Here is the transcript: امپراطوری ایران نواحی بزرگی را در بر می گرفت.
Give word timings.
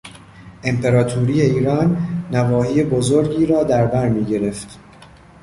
امپراطوری 0.63 1.41
ایران 1.41 1.97
نواحی 2.31 2.83
بزرگی 2.83 3.45
را 3.45 3.63
در 3.63 3.85
بر 3.85 4.09
می 4.09 4.25
گرفت. 4.25 4.79